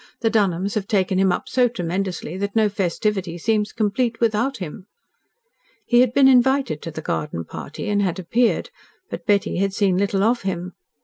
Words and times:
The 0.21 0.31
Dunholms 0.31 0.73
have 0.73 0.87
taken 0.87 1.19
him 1.19 1.31
up 1.31 1.47
so 1.47 1.67
tremendously 1.67 2.35
that 2.37 2.55
no 2.55 2.69
festivity 2.69 3.37
seems 3.37 3.71
complete 3.71 4.19
without 4.19 4.57
him." 4.57 4.87
He 5.85 5.99
had 5.99 6.11
been 6.11 6.27
invited 6.27 6.81
to 6.81 6.89
the 6.89 7.03
garden 7.03 7.45
party, 7.45 7.87
and 7.87 8.01
had 8.01 8.17
appeared, 8.17 8.71
but 9.11 9.27
Betty 9.27 9.57
had 9.57 9.75
seen 9.75 9.97
little 9.97 10.23
of 10.23 10.41
him. 10.41 10.73